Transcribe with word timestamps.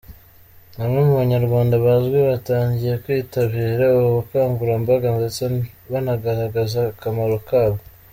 Bamwe 0.77 0.99
mu 1.07 1.13
banyarwanda 1.21 1.75
bazwi 1.85 2.17
batangiye 2.29 2.93
kwitabira 3.03 3.83
ubu 3.97 4.09
bukangurambaga 4.17 5.07
ndetse 5.17 5.41
banagaragaza 5.91 6.79
akamaro 6.93 7.37
kabwo. 7.49 7.83